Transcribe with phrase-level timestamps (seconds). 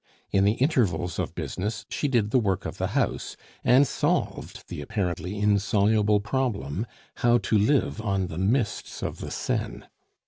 [0.31, 4.81] In the intervals of business she did the work of the house, and solved the
[4.81, 9.83] apparently insoluble problem how to live on "the mists of the Seine."